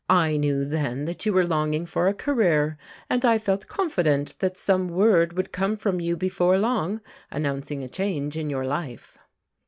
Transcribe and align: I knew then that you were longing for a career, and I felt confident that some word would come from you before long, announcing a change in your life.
I 0.09 0.35
knew 0.35 0.65
then 0.65 1.05
that 1.05 1.27
you 1.27 1.33
were 1.33 1.45
longing 1.45 1.85
for 1.85 2.07
a 2.07 2.13
career, 2.15 2.75
and 3.07 3.23
I 3.23 3.37
felt 3.37 3.67
confident 3.67 4.33
that 4.39 4.57
some 4.57 4.87
word 4.87 5.37
would 5.37 5.51
come 5.51 5.77
from 5.77 6.01
you 6.01 6.17
before 6.17 6.57
long, 6.57 7.01
announcing 7.29 7.83
a 7.83 7.87
change 7.87 8.35
in 8.35 8.49
your 8.49 8.65
life. 8.65 9.19